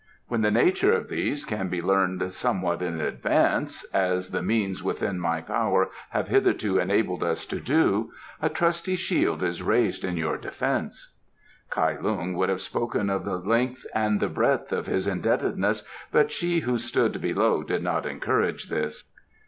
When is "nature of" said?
0.49-1.09